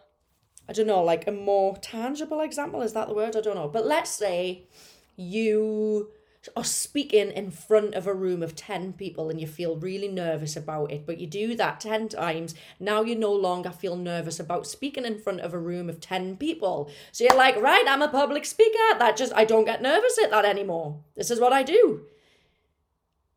I 0.68 0.74
don't 0.74 0.88
know, 0.88 1.04
like 1.04 1.28
a 1.28 1.32
more 1.32 1.78
tangible 1.78 2.42
example. 2.42 2.82
Is 2.82 2.94
that 2.94 3.08
the 3.08 3.14
word? 3.14 3.36
I 3.36 3.42
don't 3.42 3.56
know. 3.56 3.68
But 3.68 3.86
let's 3.86 4.10
say 4.10 4.68
you 5.16 6.12
or 6.56 6.64
speaking 6.64 7.30
in 7.32 7.52
front 7.52 7.94
of 7.94 8.08
a 8.08 8.14
room 8.14 8.42
of 8.42 8.56
10 8.56 8.94
people 8.94 9.30
and 9.30 9.40
you 9.40 9.46
feel 9.46 9.76
really 9.76 10.08
nervous 10.08 10.56
about 10.56 10.92
it, 10.92 11.06
but 11.06 11.20
you 11.20 11.28
do 11.28 11.56
that 11.56 11.80
10 11.80 12.10
times, 12.10 12.56
now 12.80 13.02
you 13.04 13.16
no 13.16 13.32
longer 13.32 13.70
feel 13.70 13.96
nervous 13.96 14.40
about 14.40 14.66
speaking 14.66 15.06
in 15.06 15.20
front 15.20 15.42
of 15.42 15.54
a 15.54 15.60
room 15.60 15.90
of 15.90 16.00
10 16.00 16.38
people. 16.38 16.90
So 17.12 17.24
you're 17.24 17.38
like, 17.38 17.56
right, 17.58 17.86
I'm 17.88 18.02
a 18.02 18.08
public 18.08 18.46
speaker. 18.46 18.78
That 18.98 19.18
just, 19.18 19.34
I 19.34 19.46
don't 19.46 19.66
get 19.66 19.82
nervous 19.82 20.18
at 20.24 20.32
that 20.32 20.46
anymore. 20.46 21.00
This 21.16 21.30
is 21.30 21.40
what 21.40 21.54
I 21.54 21.62
do. 21.64 22.06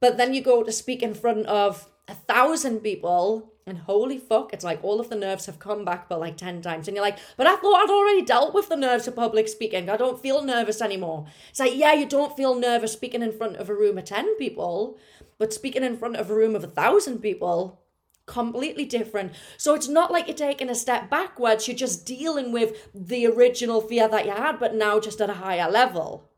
But 0.00 0.16
then 0.16 0.32
you 0.32 0.42
go 0.42 0.62
to 0.62 0.72
speak 0.72 1.02
in 1.02 1.14
front 1.14 1.46
of 1.46 1.90
a 2.08 2.14
thousand 2.14 2.80
people 2.80 3.53
and 3.66 3.78
holy 3.78 4.18
fuck, 4.18 4.52
it's 4.52 4.64
like 4.64 4.84
all 4.84 5.00
of 5.00 5.08
the 5.08 5.16
nerves 5.16 5.46
have 5.46 5.58
come 5.58 5.84
back 5.84 6.08
but 6.08 6.20
like 6.20 6.36
10 6.36 6.60
times. 6.60 6.86
And 6.86 6.96
you're 6.96 7.04
like, 7.04 7.18
but 7.36 7.46
I 7.46 7.56
thought 7.56 7.82
I'd 7.82 7.90
already 7.90 8.22
dealt 8.22 8.54
with 8.54 8.68
the 8.68 8.76
nerves 8.76 9.08
of 9.08 9.16
public 9.16 9.48
speaking. 9.48 9.88
I 9.88 9.96
don't 9.96 10.20
feel 10.20 10.44
nervous 10.44 10.82
anymore. 10.82 11.26
It's 11.48 11.60
like, 11.60 11.74
yeah, 11.74 11.94
you 11.94 12.06
don't 12.06 12.36
feel 12.36 12.54
nervous 12.54 12.92
speaking 12.92 13.22
in 13.22 13.32
front 13.32 13.56
of 13.56 13.70
a 13.70 13.74
room 13.74 13.96
of 13.96 14.04
10 14.04 14.36
people, 14.36 14.98
but 15.38 15.52
speaking 15.52 15.82
in 15.82 15.96
front 15.96 16.16
of 16.16 16.30
a 16.30 16.34
room 16.34 16.54
of 16.54 16.62
a 16.62 16.68
thousand 16.68 17.20
people, 17.20 17.80
completely 18.26 18.84
different. 18.84 19.32
So 19.56 19.74
it's 19.74 19.88
not 19.88 20.12
like 20.12 20.26
you're 20.26 20.36
taking 20.36 20.68
a 20.68 20.74
step 20.74 21.08
backwards, 21.08 21.66
you're 21.66 21.76
just 21.76 22.04
dealing 22.04 22.52
with 22.52 22.88
the 22.94 23.26
original 23.26 23.80
fear 23.80 24.08
that 24.08 24.26
you 24.26 24.32
had, 24.32 24.58
but 24.58 24.74
now 24.74 25.00
just 25.00 25.20
at 25.20 25.30
a 25.30 25.34
higher 25.34 25.70
level. 25.70 26.30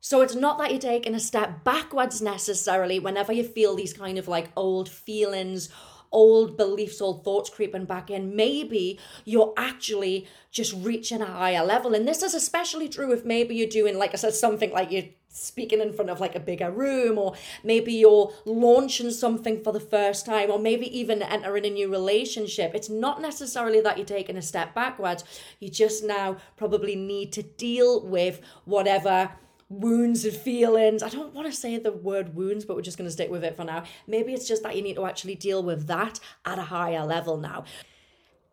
So 0.00 0.22
it's 0.22 0.34
not 0.34 0.58
that 0.58 0.70
you're 0.70 0.80
taking 0.80 1.14
a 1.14 1.20
step 1.20 1.64
backwards 1.64 2.22
necessarily 2.22 2.98
whenever 2.98 3.32
you 3.32 3.44
feel 3.44 3.74
these 3.74 3.92
kind 3.92 4.16
of 4.16 4.28
like 4.28 4.50
old 4.56 4.88
feelings, 4.88 5.68
old 6.12 6.56
beliefs, 6.56 7.00
old 7.00 7.24
thoughts 7.24 7.50
creeping 7.50 7.84
back 7.84 8.10
in. 8.10 8.36
Maybe 8.36 8.98
you're 9.24 9.52
actually 9.56 10.26
just 10.50 10.72
reaching 10.74 11.20
a 11.20 11.26
higher 11.26 11.64
level. 11.64 11.94
And 11.94 12.06
this 12.06 12.22
is 12.22 12.34
especially 12.34 12.88
true 12.88 13.12
if 13.12 13.24
maybe 13.24 13.54
you're 13.54 13.68
doing, 13.68 13.98
like 13.98 14.14
I 14.14 14.16
said, 14.16 14.34
something 14.34 14.70
like 14.70 14.90
you're 14.90 15.04
speaking 15.28 15.80
in 15.80 15.92
front 15.92 16.10
of 16.10 16.20
like 16.20 16.34
a 16.34 16.40
bigger 16.40 16.70
room, 16.70 17.18
or 17.18 17.34
maybe 17.62 17.92
you're 17.92 18.32
launching 18.44 19.10
something 19.10 19.62
for 19.62 19.72
the 19.72 19.80
first 19.80 20.24
time, 20.24 20.50
or 20.50 20.58
maybe 20.58 20.86
even 20.98 21.22
entering 21.22 21.66
a 21.66 21.70
new 21.70 21.90
relationship. 21.90 22.74
It's 22.74 22.88
not 22.88 23.20
necessarily 23.20 23.80
that 23.82 23.98
you're 23.98 24.06
taking 24.06 24.36
a 24.36 24.42
step 24.42 24.74
backwards. 24.74 25.24
You 25.60 25.68
just 25.68 26.02
now 26.02 26.36
probably 26.56 26.96
need 26.96 27.32
to 27.34 27.42
deal 27.42 28.00
with 28.00 28.40
whatever 28.64 29.30
wounds 29.68 30.24
and 30.24 30.34
feelings. 30.34 31.02
I 31.02 31.08
don't 31.08 31.34
want 31.34 31.46
to 31.46 31.52
say 31.52 31.78
the 31.78 31.92
word 31.92 32.34
wounds, 32.34 32.64
but 32.64 32.76
we're 32.76 32.82
just 32.82 32.96
going 32.98 33.08
to 33.08 33.12
stick 33.12 33.30
with 33.30 33.44
it 33.44 33.56
for 33.56 33.64
now. 33.64 33.84
Maybe 34.06 34.32
it's 34.32 34.48
just 34.48 34.62
that 34.62 34.76
you 34.76 34.82
need 34.82 34.96
to 34.96 35.06
actually 35.06 35.34
deal 35.34 35.62
with 35.62 35.86
that 35.88 36.20
at 36.44 36.58
a 36.58 36.62
higher 36.62 37.04
level 37.04 37.36
now. 37.36 37.64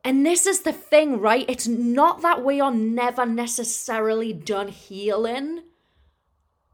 And 0.03 0.25
this 0.25 0.45
is 0.45 0.61
the 0.61 0.73
thing, 0.73 1.19
right? 1.19 1.45
It's 1.49 1.67
not 1.67 2.21
that 2.21 2.43
we 2.43 2.61
are 2.61 2.73
never 2.73 3.25
necessarily 3.25 4.33
done 4.33 4.67
healing, 4.67 5.63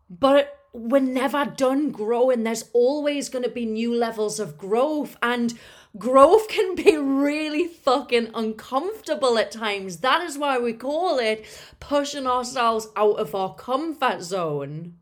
but 0.10 0.57
we're 0.74 1.00
never 1.00 1.45
done 1.45 1.91
growing. 1.91 2.43
There's 2.43 2.69
always 2.74 3.29
going 3.29 3.43
to 3.43 3.50
be 3.50 3.65
new 3.65 3.93
levels 3.93 4.39
of 4.39 4.57
growth. 4.57 5.17
And 5.21 5.53
growth 5.98 6.48
can 6.48 6.75
be 6.75 6.95
really 6.98 7.67
fucking 7.67 8.31
uncomfortable 8.33 9.38
at 9.38 9.51
times. 9.51 9.98
That 9.98 10.21
is 10.21 10.38
why 10.38 10.57
we 10.57 10.74
call 10.74 11.19
it 11.19 11.45
pushing 11.79 12.27
ourselves 12.27 12.88
out 12.95 13.19
of 13.19 13.36
our 13.36 13.53
comfort 13.55 14.21
zone. 14.21 14.95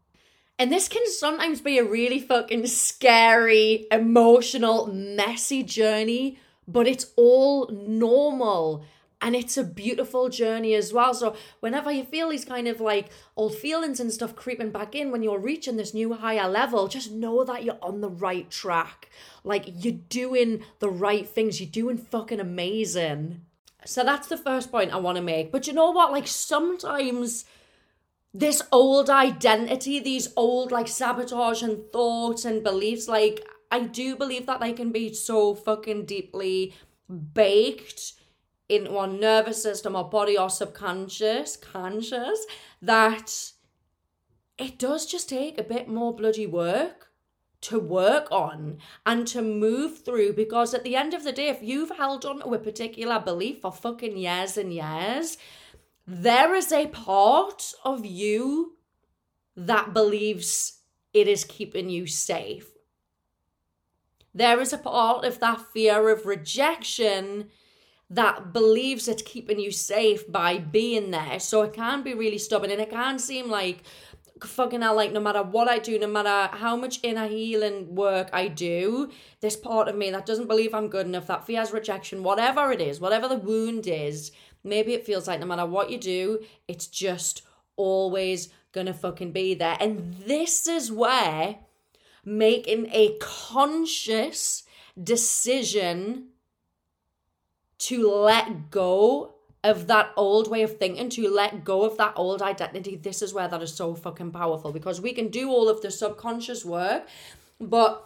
And 0.57 0.71
this 0.71 0.89
can 0.89 1.09
sometimes 1.09 1.61
be 1.61 1.77
a 1.77 1.85
really 1.85 2.19
fucking 2.19 2.67
scary, 2.67 3.87
emotional, 3.91 4.87
messy 4.87 5.63
journey, 5.63 6.37
but 6.67 6.85
it's 6.85 7.13
all 7.15 7.69
normal 7.69 8.83
and 9.21 9.35
it's 9.35 9.57
a 9.57 9.63
beautiful 9.63 10.29
journey 10.29 10.73
as 10.73 10.93
well. 10.93 11.13
So 11.13 11.35
whenever 11.59 11.91
you 11.91 12.03
feel 12.03 12.29
these 12.29 12.45
kind 12.45 12.67
of 12.67 12.79
like 12.79 13.09
old 13.35 13.55
feelings 13.55 13.99
and 13.99 14.11
stuff 14.11 14.35
creeping 14.35 14.71
back 14.71 14.95
in 14.95 15.11
when 15.11 15.23
you're 15.23 15.39
reaching 15.39 15.75
this 15.75 15.93
new 15.93 16.13
higher 16.13 16.47
level, 16.47 16.87
just 16.87 17.11
know 17.11 17.43
that 17.43 17.63
you're 17.63 17.77
on 17.81 18.01
the 18.01 18.09
right 18.09 18.49
track. 18.49 19.09
Like 19.43 19.65
you're 19.83 19.93
doing 20.09 20.63
the 20.79 20.89
right 20.89 21.27
things. 21.27 21.59
You're 21.59 21.69
doing 21.69 21.97
fucking 21.97 22.39
amazing. 22.39 23.41
So 23.85 24.03
that's 24.03 24.27
the 24.27 24.37
first 24.37 24.71
point 24.71 24.93
I 24.93 24.97
want 24.97 25.17
to 25.17 25.21
make. 25.21 25.51
But 25.51 25.67
you 25.67 25.73
know 25.73 25.91
what? 25.91 26.11
Like 26.11 26.27
sometimes 26.27 27.45
this 28.33 28.61
old 28.71 29.09
identity, 29.09 29.99
these 29.99 30.29
old 30.37 30.71
like 30.71 30.87
sabotage 30.87 31.61
and 31.61 31.91
thoughts 31.91 32.45
and 32.45 32.63
beliefs, 32.63 33.07
like 33.09 33.45
I 33.69 33.81
do 33.81 34.15
believe 34.15 34.45
that 34.45 34.61
they 34.61 34.71
can 34.71 34.91
be 34.91 35.13
so 35.13 35.55
fucking 35.55 36.05
deeply 36.05 36.73
baked 37.33 38.13
into 38.69 38.95
our 38.95 39.07
nervous 39.07 39.61
system, 39.61 39.95
our 39.95 40.03
body, 40.03 40.37
our 40.37 40.49
subconscious, 40.49 41.57
conscious, 41.57 42.45
that 42.81 43.51
it 44.57 44.77
does 44.77 45.05
just 45.05 45.27
take 45.27 45.57
a 45.57 45.63
bit 45.63 45.87
more 45.87 46.15
bloody 46.15 46.45
work 46.45 47.07
to 47.61 47.79
work 47.79 48.27
on 48.31 48.77
and 49.05 49.27
to 49.27 49.41
move 49.41 50.05
through 50.05 50.33
because 50.33 50.73
at 50.73 50.83
the 50.83 50.95
end 50.95 51.13
of 51.13 51.23
the 51.23 51.31
day, 51.31 51.49
if 51.49 51.61
you've 51.61 51.97
held 51.97 52.25
on 52.25 52.39
to 52.39 52.53
a 52.53 52.59
particular 52.59 53.19
belief 53.19 53.61
for 53.61 53.71
fucking 53.71 54.15
years 54.15 54.57
and 54.57 54.73
years, 54.73 55.37
there 56.07 56.55
is 56.55 56.71
a 56.71 56.87
part 56.87 57.73
of 57.83 58.05
you 58.05 58.77
that 59.55 59.93
believes 59.93 60.79
it 61.13 61.27
is 61.27 61.43
keeping 61.43 61.89
you 61.89 62.07
safe. 62.07 62.71
There 64.33 64.61
is 64.61 64.71
a 64.71 64.77
part 64.77 65.25
of 65.25 65.39
that 65.39 65.61
fear 65.73 66.09
of 66.09 66.25
rejection 66.25 67.49
that 68.09 68.53
believes 68.53 69.07
it's 69.07 69.21
keeping 69.21 69.59
you 69.59 69.71
safe 69.71 70.29
by 70.31 70.57
being 70.57 71.11
there. 71.11 71.39
So 71.39 71.61
it 71.61 71.73
can 71.73 72.01
be 72.01 72.13
really 72.13 72.39
stubborn 72.39 72.71
and 72.71 72.81
it 72.81 72.89
can 72.89 73.19
seem 73.19 73.49
like 73.49 73.83
fucking 74.43 74.81
hell, 74.81 74.95
like 74.95 75.11
no 75.11 75.19
matter 75.19 75.43
what 75.43 75.67
I 75.67 75.79
do, 75.79 75.99
no 75.99 76.07
matter 76.07 76.55
how 76.55 76.75
much 76.75 76.99
inner 77.03 77.27
healing 77.27 77.93
work 77.93 78.29
I 78.33 78.47
do, 78.47 79.11
this 79.41 79.55
part 79.55 79.87
of 79.87 79.95
me 79.95 80.11
that 80.11 80.25
doesn't 80.25 80.47
believe 80.47 80.73
I'm 80.73 80.87
good 80.87 81.05
enough, 81.05 81.27
that 81.27 81.45
fears 81.45 81.71
rejection, 81.71 82.23
whatever 82.23 82.71
it 82.71 82.81
is, 82.81 82.99
whatever 82.99 83.27
the 83.27 83.35
wound 83.35 83.87
is, 83.87 84.31
maybe 84.63 84.93
it 84.93 85.05
feels 85.05 85.27
like 85.27 85.39
no 85.39 85.45
matter 85.45 85.65
what 85.65 85.91
you 85.91 85.97
do, 85.97 86.39
it's 86.67 86.87
just 86.87 87.43
always 87.75 88.49
gonna 88.71 88.93
fucking 88.93 89.31
be 89.31 89.53
there. 89.53 89.77
And 89.79 90.15
this 90.25 90.67
is 90.67 90.91
where 90.91 91.57
making 92.23 92.87
a 92.91 93.17
conscious 93.19 94.63
decision 95.01 96.29
to 97.79 98.09
let 98.09 98.71
go 98.71 99.33
of 99.63 99.87
that 99.87 100.11
old 100.15 100.49
way 100.49 100.61
of 100.61 100.77
thinking, 100.77 101.09
to 101.09 101.29
let 101.29 101.63
go 101.63 101.83
of 101.83 101.97
that 101.97 102.13
old 102.15 102.41
identity, 102.41 102.95
this 102.95 103.21
is 103.21 103.33
where 103.33 103.47
that 103.47 103.61
is 103.61 103.73
so 103.73 103.93
fucking 103.93 104.31
powerful 104.31 104.71
because 104.71 105.01
we 105.01 105.13
can 105.13 105.27
do 105.27 105.49
all 105.49 105.67
of 105.67 105.81
the 105.81 105.91
subconscious 105.91 106.63
work, 106.63 107.07
but 107.59 108.05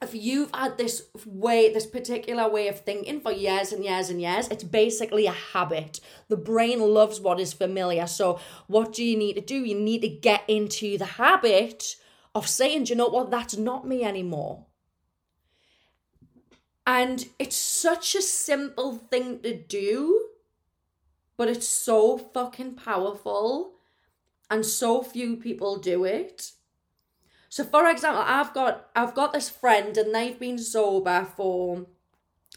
if 0.00 0.14
you've 0.14 0.50
had 0.52 0.78
this 0.78 1.04
way, 1.24 1.72
this 1.72 1.86
particular 1.86 2.48
way 2.48 2.68
of 2.68 2.80
thinking 2.80 3.20
for 3.20 3.30
years 3.30 3.72
and 3.72 3.84
years 3.84 4.10
and 4.10 4.20
years, 4.20 4.48
it's 4.48 4.64
basically 4.64 5.26
a 5.26 5.32
habit. 5.32 6.00
The 6.28 6.36
brain 6.36 6.80
loves 6.80 7.20
what 7.20 7.38
is 7.38 7.52
familiar. 7.52 8.06
So, 8.06 8.40
what 8.66 8.92
do 8.92 9.04
you 9.04 9.16
need 9.16 9.34
to 9.34 9.40
do? 9.40 9.64
You 9.64 9.78
need 9.78 10.02
to 10.02 10.08
get 10.08 10.42
into 10.48 10.98
the 10.98 11.04
habit 11.04 11.96
of 12.34 12.48
saying, 12.48 12.84
do 12.84 12.90
you 12.90 12.96
know 12.96 13.08
what? 13.08 13.30
That's 13.30 13.56
not 13.56 13.86
me 13.86 14.02
anymore. 14.02 14.66
And 16.86 17.26
it's 17.38 17.56
such 17.56 18.14
a 18.14 18.22
simple 18.22 18.96
thing 18.96 19.40
to 19.40 19.56
do 19.56 20.28
but 21.42 21.48
it's 21.48 21.66
so 21.66 22.18
fucking 22.18 22.74
powerful 22.74 23.72
and 24.48 24.64
so 24.64 25.02
few 25.02 25.36
people 25.36 25.76
do 25.76 26.04
it. 26.04 26.52
So 27.48 27.64
for 27.64 27.88
example, 27.88 28.22
I've 28.24 28.54
got 28.54 28.90
I've 28.94 29.14
got 29.14 29.32
this 29.32 29.48
friend 29.48 29.96
and 29.96 30.14
they've 30.14 30.38
been 30.38 30.56
sober 30.56 31.26
for 31.36 31.86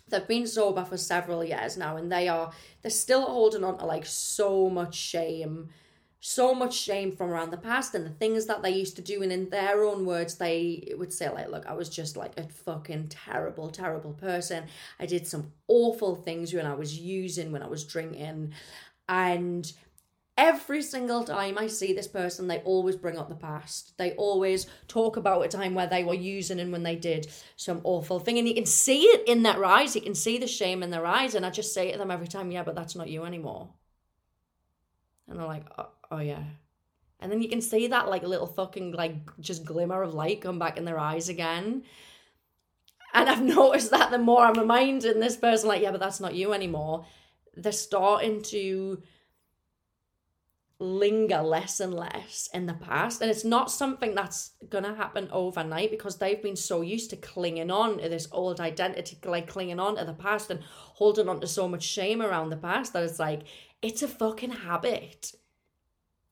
they've 0.07 0.27
been 0.27 0.45
sober 0.45 0.85
for 0.85 0.97
several 0.97 1.43
years 1.43 1.77
now 1.77 1.97
and 1.97 2.11
they 2.11 2.27
are 2.27 2.51
they're 2.83 2.91
still 2.91 3.23
holding 3.23 3.63
on 3.63 3.77
to 3.79 3.85
like 3.85 4.05
so 4.05 4.69
much 4.69 4.93
shame 4.93 5.69
so 6.19 6.55
much 6.55 6.75
shame 6.75 7.15
from 7.15 7.29
around 7.29 7.51
the 7.51 7.57
past 7.57 7.93
and 7.93 8.05
the 8.05 8.09
things 8.09 8.47
that 8.47 8.63
they 8.63 8.71
used 8.71 8.95
to 8.95 9.01
do. 9.01 9.21
And 9.21 9.31
in 9.31 9.49
their 9.49 9.83
own 9.83 10.05
words, 10.05 10.35
they 10.35 10.91
would 10.97 11.13
say, 11.13 11.29
like, 11.29 11.49
look, 11.49 11.67
I 11.67 11.73
was 11.73 11.89
just 11.89 12.17
like 12.17 12.39
a 12.39 12.43
fucking 12.43 13.09
terrible, 13.09 13.69
terrible 13.69 14.13
person. 14.13 14.65
I 14.99 15.05
did 15.05 15.27
some 15.27 15.51
awful 15.67 16.15
things 16.15 16.53
when 16.53 16.65
I 16.65 16.73
was 16.73 16.97
using, 16.99 17.51
when 17.51 17.61
I 17.61 17.67
was 17.67 17.83
drinking. 17.83 18.53
And 19.07 19.71
every 20.37 20.81
single 20.81 21.23
time 21.23 21.57
I 21.57 21.67
see 21.67 21.93
this 21.93 22.07
person, 22.07 22.47
they 22.47 22.57
always 22.59 22.95
bring 22.95 23.17
up 23.17 23.29
the 23.29 23.35
past. 23.35 23.95
They 23.97 24.13
always 24.13 24.65
talk 24.87 25.17
about 25.17 25.45
a 25.45 25.47
time 25.47 25.75
where 25.75 25.87
they 25.87 26.03
were 26.03 26.15
using 26.15 26.59
and 26.59 26.71
when 26.71 26.83
they 26.83 26.95
did 26.95 27.27
some 27.55 27.81
awful 27.83 28.19
thing. 28.19 28.39
And 28.39 28.47
you 28.47 28.55
can 28.55 28.65
see 28.65 29.03
it 29.03 29.27
in 29.27 29.43
their 29.43 29.63
eyes. 29.63 29.95
You 29.95 30.01
can 30.01 30.15
see 30.15 30.39
the 30.39 30.47
shame 30.47 30.81
in 30.81 30.89
their 30.89 31.05
eyes. 31.05 31.35
And 31.35 31.45
I 31.45 31.51
just 31.51 31.73
say 31.73 31.91
to 31.91 31.97
them 31.97 32.09
every 32.09 32.27
time, 32.27 32.51
yeah, 32.51 32.63
but 32.63 32.73
that's 32.73 32.95
not 32.95 33.09
you 33.09 33.25
anymore. 33.25 33.69
And 35.27 35.39
they're 35.39 35.47
like, 35.47 35.65
oh, 35.77 35.87
oh 36.11 36.19
yeah. 36.19 36.43
And 37.19 37.31
then 37.31 37.41
you 37.41 37.49
can 37.49 37.61
see 37.61 37.87
that 37.87 38.09
like 38.09 38.23
little 38.23 38.47
fucking 38.47 38.91
like 38.91 39.15
just 39.39 39.65
glimmer 39.65 40.03
of 40.03 40.13
light 40.13 40.41
come 40.41 40.59
back 40.59 40.77
in 40.77 40.85
their 40.85 40.99
eyes 40.99 41.29
again. 41.29 41.83
And 43.13 43.29
I've 43.29 43.41
noticed 43.57 43.91
that 43.91 44.11
the 44.11 44.17
more 44.17 44.41
I'm 44.41 44.59
reminding 44.59 45.19
this 45.19 45.37
person, 45.37 45.69
like, 45.69 45.81
yeah, 45.81 45.91
but 45.91 45.99
that's 45.99 46.19
not 46.19 46.35
you 46.35 46.53
anymore, 46.53 47.05
they're 47.55 47.71
starting 47.71 48.41
to 48.43 49.01
linger 50.77 51.41
less 51.41 51.79
and 51.79 51.93
less 51.93 52.49
in 52.53 52.65
the 52.65 52.73
past. 52.73 53.21
And 53.21 53.31
it's 53.31 53.45
not 53.45 53.71
something 53.71 54.13
that's 54.13 54.51
gonna 54.69 54.93
happen 54.93 55.29
overnight 55.31 55.89
because 55.89 56.17
they've 56.17 56.43
been 56.43 56.57
so 56.57 56.81
used 56.81 57.09
to 57.11 57.15
clinging 57.15 57.71
on 57.71 57.99
to 57.99 58.09
this 58.09 58.27
old 58.33 58.59
identity, 58.59 59.17
like 59.23 59.47
clinging 59.47 59.79
on 59.79 59.95
to 59.95 60.03
the 60.03 60.13
past 60.13 60.51
and 60.51 60.59
holding 60.63 61.29
on 61.29 61.39
to 61.39 61.47
so 61.47 61.69
much 61.69 61.83
shame 61.83 62.21
around 62.21 62.49
the 62.49 62.57
past 62.57 62.91
that 62.91 63.03
it's 63.03 63.19
like, 63.19 63.43
it's 63.81 64.03
a 64.03 64.07
fucking 64.07 64.51
habit 64.51 65.31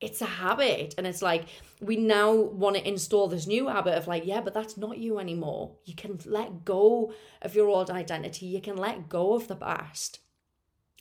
it's 0.04 0.22
a 0.22 0.26
habit 0.26 0.94
and 0.98 1.08
it's 1.08 1.22
like 1.22 1.46
we 1.80 1.96
now 1.96 2.34
want 2.34 2.76
to 2.76 2.88
install 2.88 3.28
this 3.30 3.48
new 3.48 3.68
habit 3.68 3.98
of 3.98 4.06
like 4.06 4.26
yeah 4.26 4.42
but 4.42 4.54
that's 4.54 4.78
not 4.78 4.98
you 4.98 5.18
anymore. 5.18 5.72
You 5.86 5.96
can 5.96 6.20
let 6.26 6.66
go 6.66 7.14
of 7.42 7.56
your 7.56 7.70
old 7.70 7.90
identity. 7.90 8.48
You 8.48 8.62
can 8.62 8.76
let 8.76 9.08
go 9.08 9.34
of 9.34 9.48
the 9.48 9.56
past. 9.56 10.20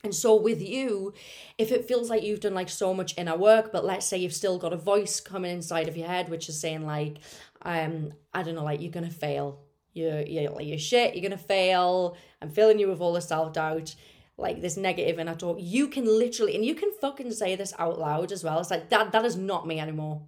And 0.04 0.14
so 0.14 0.34
with 0.36 0.62
you 0.62 1.14
if 1.58 1.72
it 1.72 1.86
feels 1.86 2.10
like 2.10 2.22
you've 2.22 2.40
done 2.40 2.54
like 2.54 2.68
so 2.68 2.94
much 2.94 3.16
inner 3.18 3.36
work 3.36 3.72
but 3.72 3.84
let's 3.84 4.06
say 4.06 4.18
you've 4.18 4.34
still 4.34 4.58
got 4.58 4.72
a 4.72 4.76
voice 4.76 5.20
coming 5.20 5.52
inside 5.52 5.88
of 5.88 5.96
your 5.96 6.08
head 6.08 6.28
which 6.28 6.48
is 6.48 6.60
saying 6.60 6.84
like 6.84 7.18
um 7.62 8.12
i 8.34 8.42
don't 8.42 8.56
know 8.56 8.64
like 8.64 8.80
you're 8.80 8.90
gonna 8.90 9.10
fail. 9.10 9.60
You're 9.94 10.22
you're, 10.22 10.60
you're 10.60 10.78
shit 10.78 11.14
you're 11.14 11.28
gonna 11.28 11.36
fail. 11.56 12.16
I'm 12.40 12.50
filling 12.50 12.78
you 12.78 12.88
with 12.88 13.00
all 13.00 13.12
the 13.12 13.20
self-doubt 13.20 13.94
like 14.42 14.60
this 14.60 14.76
negative 14.76 15.18
and 15.18 15.30
I 15.30 15.34
talk, 15.34 15.56
you 15.60 15.88
can 15.88 16.04
literally, 16.04 16.54
and 16.54 16.64
you 16.64 16.74
can 16.74 16.92
fucking 17.00 17.32
say 17.32 17.56
this 17.56 17.72
out 17.78 17.98
loud 17.98 18.32
as 18.32 18.44
well. 18.44 18.60
It's 18.60 18.70
like, 18.70 18.90
that, 18.90 19.12
that 19.12 19.24
is 19.24 19.36
not 19.36 19.66
me 19.66 19.80
anymore. 19.80 20.22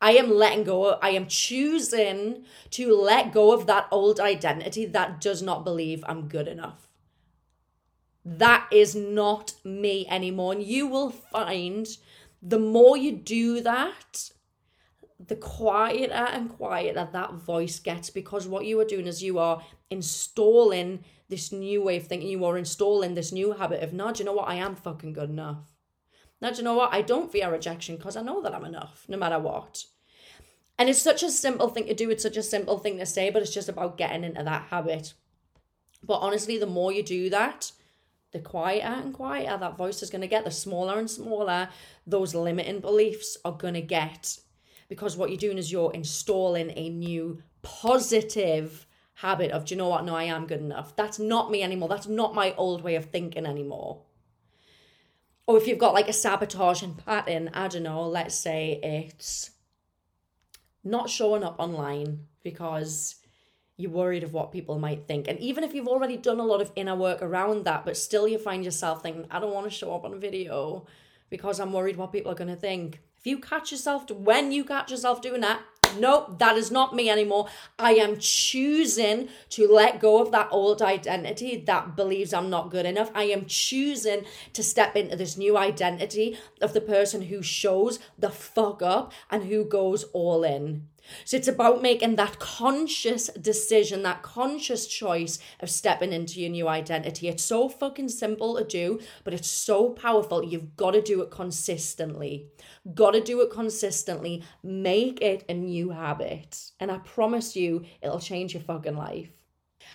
I 0.00 0.12
am 0.12 0.30
letting 0.30 0.64
go. 0.64 0.98
I 1.02 1.10
am 1.10 1.26
choosing 1.26 2.44
to 2.70 2.94
let 2.94 3.32
go 3.32 3.52
of 3.52 3.66
that 3.66 3.88
old 3.90 4.20
identity 4.20 4.86
that 4.86 5.20
does 5.20 5.42
not 5.42 5.64
believe 5.64 6.04
I'm 6.06 6.28
good 6.28 6.48
enough. 6.48 6.88
That 8.24 8.66
is 8.72 8.94
not 8.94 9.54
me 9.64 10.06
anymore. 10.08 10.52
And 10.52 10.62
you 10.62 10.86
will 10.86 11.10
find 11.10 11.86
the 12.42 12.58
more 12.58 12.96
you 12.96 13.12
do 13.12 13.60
that, 13.62 14.30
the 15.26 15.36
quieter 15.36 16.12
and 16.12 16.50
quieter 16.50 17.08
that 17.12 17.34
voice 17.34 17.78
gets 17.78 18.10
because 18.10 18.46
what 18.46 18.66
you 18.66 18.78
are 18.80 18.84
doing 18.84 19.06
is 19.06 19.22
you 19.22 19.38
are 19.38 19.62
installing 19.90 21.04
this 21.34 21.50
new 21.50 21.82
way 21.82 21.96
of 21.96 22.06
thinking. 22.06 22.28
You 22.28 22.44
are 22.44 22.56
installing 22.56 23.14
this 23.14 23.32
new 23.32 23.52
habit 23.52 23.82
of, 23.82 23.92
no, 23.92 24.12
do 24.12 24.20
you 24.20 24.24
know 24.24 24.34
what? 24.34 24.48
I 24.48 24.54
am 24.54 24.76
fucking 24.76 25.14
good 25.14 25.30
enough. 25.30 25.74
Now, 26.40 26.50
do 26.50 26.58
you 26.58 26.62
know 26.62 26.74
what? 26.74 26.94
I 26.94 27.02
don't 27.02 27.32
fear 27.32 27.50
rejection 27.50 27.96
because 27.96 28.16
I 28.16 28.22
know 28.22 28.40
that 28.42 28.54
I'm 28.54 28.64
enough 28.64 29.04
no 29.08 29.16
matter 29.16 29.38
what. 29.40 29.84
And 30.78 30.88
it's 30.88 31.02
such 31.02 31.22
a 31.22 31.30
simple 31.30 31.68
thing 31.68 31.86
to 31.86 31.94
do. 31.94 32.10
It's 32.10 32.22
such 32.22 32.36
a 32.36 32.42
simple 32.42 32.78
thing 32.78 32.98
to 32.98 33.06
say, 33.06 33.30
but 33.30 33.42
it's 33.42 33.54
just 33.54 33.68
about 33.68 33.98
getting 33.98 34.22
into 34.22 34.44
that 34.44 34.68
habit. 34.70 35.14
But 36.02 36.18
honestly, 36.18 36.58
the 36.58 36.66
more 36.66 36.92
you 36.92 37.02
do 37.02 37.30
that, 37.30 37.72
the 38.32 38.38
quieter 38.38 38.86
and 38.86 39.12
quieter 39.12 39.56
that 39.56 39.76
voice 39.76 40.02
is 40.02 40.10
going 40.10 40.20
to 40.20 40.28
get, 40.28 40.44
the 40.44 40.50
smaller 40.50 40.98
and 40.98 41.10
smaller 41.10 41.68
those 42.06 42.34
limiting 42.34 42.80
beliefs 42.80 43.36
are 43.44 43.52
going 43.52 43.74
to 43.74 43.80
get. 43.80 44.38
Because 44.88 45.16
what 45.16 45.30
you're 45.30 45.38
doing 45.38 45.58
is 45.58 45.72
you're 45.72 45.92
installing 45.92 46.72
a 46.76 46.90
new 46.90 47.42
positive 47.62 48.86
habit 49.14 49.50
of, 49.50 49.64
do 49.64 49.74
you 49.74 49.78
know 49.78 49.88
what? 49.88 50.04
No, 50.04 50.14
I 50.14 50.24
am 50.24 50.46
good 50.46 50.60
enough. 50.60 50.96
That's 50.96 51.18
not 51.18 51.50
me 51.50 51.62
anymore. 51.62 51.88
That's 51.88 52.08
not 52.08 52.34
my 52.34 52.54
old 52.56 52.82
way 52.82 52.96
of 52.96 53.06
thinking 53.06 53.46
anymore. 53.46 54.02
Or 55.46 55.58
if 55.58 55.66
you've 55.66 55.78
got 55.78 55.94
like 55.94 56.08
a 56.08 56.12
sabotage 56.12 56.82
and 56.82 56.96
pattern, 56.96 57.50
I 57.52 57.68
don't 57.68 57.82
know, 57.82 58.08
let's 58.08 58.34
say 58.34 58.80
it's 58.82 59.50
not 60.82 61.10
showing 61.10 61.44
up 61.44 61.56
online 61.58 62.26
because 62.42 63.16
you're 63.76 63.90
worried 63.90 64.22
of 64.22 64.32
what 64.32 64.52
people 64.52 64.78
might 64.78 65.06
think. 65.06 65.28
And 65.28 65.38
even 65.40 65.64
if 65.64 65.74
you've 65.74 65.88
already 65.88 66.16
done 66.16 66.40
a 66.40 66.44
lot 66.44 66.60
of 66.60 66.72
inner 66.76 66.94
work 66.94 67.20
around 67.22 67.64
that, 67.64 67.84
but 67.84 67.96
still 67.96 68.26
you 68.28 68.38
find 68.38 68.64
yourself 68.64 69.02
thinking, 69.02 69.26
I 69.30 69.38
don't 69.40 69.54
want 69.54 69.66
to 69.66 69.70
show 69.70 69.94
up 69.94 70.04
on 70.04 70.18
video 70.20 70.86
because 71.28 71.58
I'm 71.60 71.72
worried 71.72 71.96
what 71.96 72.12
people 72.12 72.30
are 72.32 72.36
going 72.36 72.48
to 72.48 72.56
think. 72.56 73.00
If 73.18 73.26
you 73.26 73.38
catch 73.38 73.72
yourself, 73.72 74.10
when 74.10 74.52
you 74.52 74.64
catch 74.64 74.90
yourself 74.90 75.22
doing 75.22 75.40
that, 75.40 75.60
nope, 75.98 76.38
that 76.38 76.56
is 76.56 76.70
not 76.70 76.94
me 76.94 77.10
anymore. 77.10 77.48
I 77.78 77.92
am 77.94 78.18
choosing 78.18 79.28
to 79.50 79.66
let 79.66 80.00
go 80.00 80.22
of 80.22 80.32
that 80.32 80.48
old 80.50 80.82
identity 80.82 81.56
that 81.66 81.96
believes 81.96 82.32
I'm 82.32 82.50
not 82.50 82.70
good 82.70 82.86
enough. 82.86 83.10
I 83.14 83.24
am 83.24 83.46
choosing 83.46 84.24
to 84.52 84.62
step 84.62 84.96
into 84.96 85.16
this 85.16 85.36
new 85.36 85.56
identity 85.56 86.38
of 86.60 86.72
the 86.72 86.80
person 86.80 87.22
who 87.22 87.42
shows 87.42 87.98
the 88.18 88.30
fuck 88.30 88.82
up 88.82 89.12
and 89.30 89.44
who 89.44 89.64
goes 89.64 90.04
all 90.12 90.44
in. 90.44 90.88
So 91.24 91.36
it's 91.36 91.48
about 91.48 91.82
making 91.82 92.16
that 92.16 92.38
conscious 92.38 93.28
decision, 93.28 94.02
that 94.02 94.22
conscious 94.22 94.86
choice 94.86 95.38
of 95.60 95.70
stepping 95.70 96.12
into 96.12 96.40
your 96.40 96.50
new 96.50 96.68
identity. 96.68 97.28
It's 97.28 97.44
so 97.44 97.68
fucking 97.68 98.08
simple 98.08 98.56
to 98.56 98.64
do, 98.64 99.00
but 99.22 99.34
it's 99.34 99.48
so 99.48 99.90
powerful. 99.90 100.44
You've 100.44 100.76
got 100.76 100.92
to 100.92 101.02
do 101.02 101.22
it 101.22 101.30
consistently. 101.30 102.48
Got 102.94 103.12
to 103.12 103.20
do 103.20 103.40
it 103.42 103.50
consistently. 103.50 104.42
Make 104.62 105.20
it 105.20 105.44
a 105.48 105.54
new 105.54 105.90
habit. 105.90 106.70
And 106.80 106.90
I 106.90 106.98
promise 106.98 107.56
you, 107.56 107.84
it'll 108.02 108.20
change 108.20 108.54
your 108.54 108.62
fucking 108.62 108.96
life. 108.96 109.30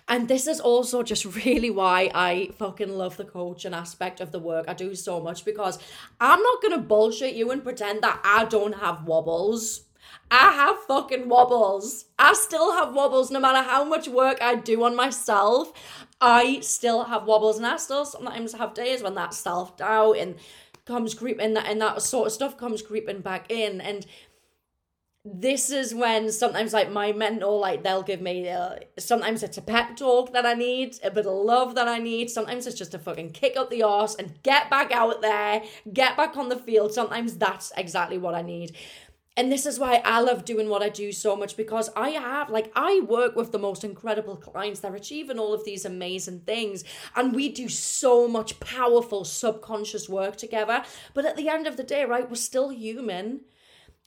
And 0.08 0.28
this 0.28 0.46
is 0.46 0.60
also 0.60 1.02
just 1.02 1.24
really 1.44 1.70
why 1.70 2.10
I 2.14 2.50
fucking 2.58 2.90
love 2.90 3.16
the 3.16 3.24
coaching 3.24 3.74
aspect 3.74 4.20
of 4.20 4.32
the 4.32 4.38
work 4.38 4.66
I 4.68 4.74
do 4.74 4.94
so 4.94 5.20
much 5.20 5.44
because 5.44 5.78
I'm 6.20 6.40
not 6.40 6.62
going 6.62 6.74
to 6.74 6.86
bullshit 6.86 7.34
you 7.34 7.50
and 7.50 7.62
pretend 7.62 8.02
that 8.02 8.20
I 8.24 8.44
don't 8.44 8.76
have 8.76 9.04
wobbles. 9.04 9.82
I 10.30 10.52
have 10.52 10.78
fucking 10.84 11.28
wobbles. 11.28 12.04
I 12.18 12.34
still 12.34 12.72
have 12.72 12.94
wobbles 12.94 13.30
no 13.30 13.40
matter 13.40 13.68
how 13.68 13.84
much 13.84 14.08
work 14.08 14.38
I 14.40 14.54
do 14.54 14.84
on 14.84 14.94
myself. 14.94 15.72
I 16.20 16.60
still 16.60 17.04
have 17.04 17.24
wobbles 17.24 17.56
and 17.56 17.66
I 17.66 17.76
still 17.78 18.04
sometimes 18.04 18.52
have 18.52 18.74
days 18.74 19.02
when 19.02 19.14
that 19.14 19.34
self 19.34 19.76
doubt 19.76 20.18
and 20.18 20.36
comes 20.86 21.14
creeping 21.14 21.54
that 21.54 21.66
and 21.66 21.80
that 21.80 22.02
sort 22.02 22.26
of 22.28 22.32
stuff 22.32 22.56
comes 22.56 22.82
creeping 22.82 23.20
back 23.20 23.50
in 23.50 23.80
and 23.80 24.06
this 25.24 25.70
is 25.70 25.94
when 25.94 26.32
sometimes 26.32 26.72
like 26.72 26.90
my 26.90 27.12
mentor 27.12 27.58
like 27.60 27.82
they'll 27.82 28.02
give 28.02 28.22
me 28.22 28.48
uh, 28.48 28.76
sometimes 28.98 29.42
it's 29.42 29.58
a 29.58 29.62
pep 29.62 29.94
talk 29.94 30.32
that 30.32 30.46
i 30.46 30.54
need 30.54 30.96
a 31.04 31.10
bit 31.10 31.26
of 31.26 31.34
love 31.34 31.74
that 31.74 31.86
i 31.86 31.98
need 31.98 32.30
sometimes 32.30 32.66
it's 32.66 32.78
just 32.78 32.94
a 32.94 32.98
fucking 32.98 33.30
kick 33.30 33.54
up 33.54 33.68
the 33.68 33.82
arse 33.82 34.14
and 34.14 34.42
get 34.42 34.70
back 34.70 34.90
out 34.92 35.20
there 35.20 35.62
get 35.92 36.16
back 36.16 36.38
on 36.38 36.48
the 36.48 36.56
field 36.56 36.94
sometimes 36.94 37.36
that's 37.36 37.70
exactly 37.76 38.16
what 38.16 38.34
i 38.34 38.40
need 38.40 38.74
and 39.40 39.50
this 39.50 39.64
is 39.64 39.78
why 39.78 40.02
I 40.04 40.20
love 40.20 40.44
doing 40.44 40.68
what 40.68 40.82
I 40.82 40.90
do 40.90 41.12
so 41.12 41.34
much 41.34 41.56
because 41.56 41.88
I 41.96 42.10
have, 42.10 42.50
like, 42.50 42.70
I 42.76 43.00
work 43.08 43.36
with 43.36 43.52
the 43.52 43.58
most 43.58 43.84
incredible 43.84 44.36
clients. 44.36 44.80
They're 44.80 44.94
achieving 44.94 45.38
all 45.38 45.54
of 45.54 45.64
these 45.64 45.86
amazing 45.86 46.40
things. 46.40 46.84
And 47.16 47.34
we 47.34 47.48
do 47.48 47.66
so 47.66 48.28
much 48.28 48.60
powerful 48.60 49.24
subconscious 49.24 50.10
work 50.10 50.36
together. 50.36 50.84
But 51.14 51.24
at 51.24 51.38
the 51.38 51.48
end 51.48 51.66
of 51.66 51.78
the 51.78 51.82
day, 51.82 52.04
right, 52.04 52.28
we're 52.28 52.34
still 52.34 52.68
human. 52.68 53.40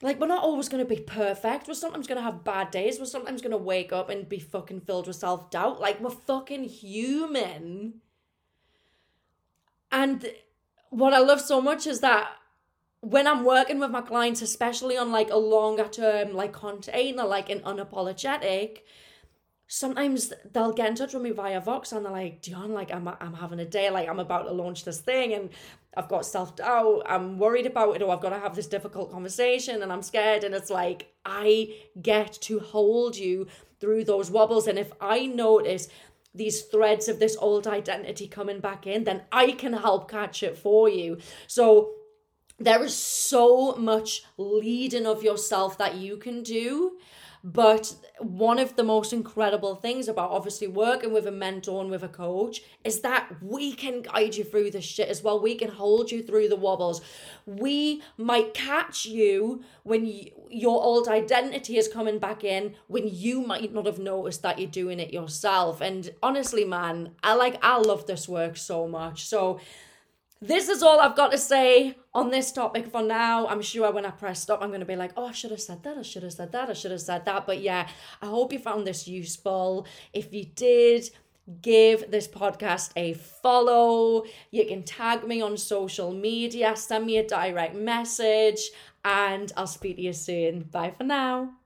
Like, 0.02 0.20
we're 0.20 0.28
not 0.28 0.44
always 0.44 0.68
going 0.68 0.86
to 0.86 0.94
be 0.94 1.02
perfect. 1.02 1.66
We're 1.66 1.74
sometimes 1.74 2.06
going 2.06 2.18
to 2.18 2.22
have 2.22 2.44
bad 2.44 2.70
days. 2.70 3.00
We're 3.00 3.06
sometimes 3.06 3.42
going 3.42 3.50
to 3.50 3.58
wake 3.58 3.92
up 3.92 4.10
and 4.10 4.28
be 4.28 4.38
fucking 4.38 4.82
filled 4.82 5.08
with 5.08 5.16
self 5.16 5.50
doubt. 5.50 5.80
Like, 5.80 6.00
we're 6.00 6.10
fucking 6.10 6.62
human. 6.62 7.94
And 9.90 10.30
what 10.90 11.12
I 11.12 11.18
love 11.18 11.40
so 11.40 11.60
much 11.60 11.88
is 11.88 11.98
that 12.02 12.30
when 13.04 13.26
I'm 13.26 13.44
working 13.44 13.78
with 13.80 13.90
my 13.90 14.00
clients, 14.00 14.40
especially 14.40 14.96
on 14.96 15.12
like 15.12 15.30
a 15.30 15.36
longer 15.36 15.88
term 15.88 16.32
like 16.32 16.52
container, 16.52 17.24
like 17.24 17.50
an 17.50 17.60
unapologetic, 17.60 18.78
sometimes 19.66 20.32
they'll 20.52 20.72
get 20.72 20.88
in 20.88 20.94
touch 20.94 21.12
with 21.12 21.22
me 21.22 21.30
via 21.30 21.60
Vox 21.60 21.92
and 21.92 22.04
they're 22.04 22.12
like, 22.12 22.42
Dionne, 22.42 22.70
like 22.70 22.90
I'm 22.90 23.06
I'm 23.06 23.34
having 23.34 23.60
a 23.60 23.66
day, 23.66 23.90
like 23.90 24.08
I'm 24.08 24.20
about 24.20 24.44
to 24.44 24.52
launch 24.52 24.84
this 24.84 25.00
thing 25.00 25.34
and 25.34 25.50
I've 25.94 26.08
got 26.08 26.24
self 26.24 26.56
doubt, 26.56 27.02
I'm 27.06 27.38
worried 27.38 27.66
about 27.66 27.96
it, 27.96 28.02
or 28.02 28.10
I've 28.10 28.22
got 28.22 28.30
to 28.30 28.38
have 28.38 28.56
this 28.56 28.66
difficult 28.66 29.12
conversation 29.12 29.82
and 29.82 29.92
I'm 29.92 30.02
scared. 30.02 30.42
And 30.42 30.54
it's 30.54 30.70
like 30.70 31.12
I 31.26 31.74
get 32.00 32.32
to 32.42 32.58
hold 32.58 33.16
you 33.16 33.48
through 33.80 34.04
those 34.04 34.30
wobbles. 34.30 34.66
And 34.66 34.78
if 34.78 34.92
I 34.98 35.26
notice 35.26 35.88
these 36.34 36.62
threads 36.62 37.06
of 37.08 37.18
this 37.18 37.36
old 37.36 37.66
identity 37.66 38.28
coming 38.28 38.60
back 38.60 38.86
in, 38.86 39.04
then 39.04 39.22
I 39.30 39.52
can 39.52 39.74
help 39.74 40.10
catch 40.10 40.42
it 40.42 40.56
for 40.56 40.88
you. 40.88 41.18
So 41.46 41.92
there 42.58 42.82
is 42.82 42.94
so 42.94 43.74
much 43.76 44.24
leading 44.36 45.06
of 45.06 45.22
yourself 45.22 45.76
that 45.78 45.96
you 45.96 46.16
can 46.16 46.42
do. 46.42 46.98
But 47.46 47.94
one 48.20 48.58
of 48.58 48.74
the 48.74 48.82
most 48.82 49.12
incredible 49.12 49.74
things 49.74 50.08
about 50.08 50.30
obviously 50.30 50.66
working 50.66 51.12
with 51.12 51.26
a 51.26 51.30
mentor 51.30 51.82
and 51.82 51.90
with 51.90 52.02
a 52.02 52.08
coach 52.08 52.62
is 52.84 53.02
that 53.02 53.30
we 53.42 53.74
can 53.74 54.00
guide 54.00 54.34
you 54.34 54.44
through 54.44 54.70
the 54.70 54.80
shit 54.80 55.10
as 55.10 55.22
well. 55.22 55.38
We 55.38 55.54
can 55.54 55.68
hold 55.68 56.10
you 56.10 56.22
through 56.22 56.48
the 56.48 56.56
wobbles. 56.56 57.02
We 57.44 58.02
might 58.16 58.54
catch 58.54 59.04
you 59.04 59.62
when 59.82 60.06
you, 60.06 60.30
your 60.48 60.82
old 60.82 61.06
identity 61.06 61.76
is 61.76 61.86
coming 61.86 62.18
back 62.18 62.44
in 62.44 62.76
when 62.86 63.08
you 63.08 63.42
might 63.42 63.74
not 63.74 63.84
have 63.84 63.98
noticed 63.98 64.40
that 64.40 64.58
you're 64.58 64.70
doing 64.70 64.98
it 64.98 65.12
yourself. 65.12 65.82
And 65.82 66.14
honestly, 66.22 66.64
man, 66.64 67.10
I 67.22 67.34
like 67.34 67.62
I 67.62 67.76
love 67.76 68.06
this 68.06 68.26
work 68.26 68.56
so 68.56 68.88
much. 68.88 69.26
So 69.26 69.60
this 70.40 70.68
is 70.68 70.82
all 70.82 71.00
I've 71.00 71.16
got 71.16 71.30
to 71.32 71.38
say 71.38 71.96
on 72.12 72.30
this 72.30 72.52
topic 72.52 72.88
for 72.88 73.02
now. 73.02 73.46
I'm 73.46 73.62
sure 73.62 73.90
when 73.92 74.04
I 74.04 74.10
press 74.10 74.42
stop, 74.42 74.62
I'm 74.62 74.68
going 74.68 74.80
to 74.80 74.86
be 74.86 74.96
like, 74.96 75.12
oh, 75.16 75.26
I 75.26 75.32
should 75.32 75.50
have 75.50 75.60
said 75.60 75.82
that. 75.84 75.96
I 75.96 76.02
should 76.02 76.22
have 76.22 76.32
said 76.32 76.52
that. 76.52 76.68
I 76.68 76.74
should 76.74 76.90
have 76.90 77.00
said 77.00 77.24
that. 77.24 77.46
But 77.46 77.60
yeah, 77.60 77.88
I 78.20 78.26
hope 78.26 78.52
you 78.52 78.58
found 78.58 78.86
this 78.86 79.08
useful. 79.08 79.86
If 80.12 80.32
you 80.34 80.44
did, 80.44 81.10
give 81.62 82.10
this 82.10 82.28
podcast 82.28 82.90
a 82.96 83.14
follow. 83.14 84.24
You 84.50 84.66
can 84.66 84.82
tag 84.82 85.26
me 85.26 85.40
on 85.40 85.56
social 85.56 86.12
media, 86.12 86.76
send 86.76 87.06
me 87.06 87.18
a 87.18 87.26
direct 87.26 87.74
message, 87.74 88.70
and 89.04 89.52
I'll 89.56 89.66
speak 89.66 89.96
to 89.96 90.02
you 90.02 90.12
soon. 90.12 90.62
Bye 90.62 90.94
for 90.96 91.04
now. 91.04 91.63